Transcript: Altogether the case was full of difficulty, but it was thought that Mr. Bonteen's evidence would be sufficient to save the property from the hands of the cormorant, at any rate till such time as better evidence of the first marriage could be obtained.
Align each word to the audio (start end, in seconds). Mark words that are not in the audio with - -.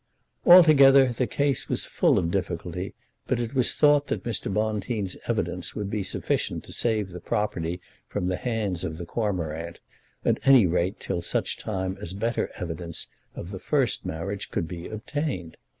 Altogether 0.47 1.09
the 1.09 1.27
case 1.27 1.69
was 1.69 1.85
full 1.85 2.17
of 2.17 2.31
difficulty, 2.31 2.95
but 3.27 3.39
it 3.39 3.53
was 3.53 3.75
thought 3.75 4.07
that 4.07 4.23
Mr. 4.23 4.51
Bonteen's 4.51 5.15
evidence 5.27 5.75
would 5.75 5.91
be 5.91 6.01
sufficient 6.01 6.63
to 6.63 6.73
save 6.73 7.09
the 7.11 7.19
property 7.19 7.79
from 8.07 8.25
the 8.27 8.35
hands 8.37 8.83
of 8.83 8.97
the 8.97 9.05
cormorant, 9.05 9.79
at 10.25 10.39
any 10.43 10.65
rate 10.65 10.99
till 10.99 11.21
such 11.21 11.59
time 11.59 11.99
as 12.01 12.13
better 12.13 12.49
evidence 12.55 13.09
of 13.35 13.51
the 13.51 13.59
first 13.59 14.03
marriage 14.03 14.49
could 14.49 14.67
be 14.67 14.87
obtained. 14.87 15.55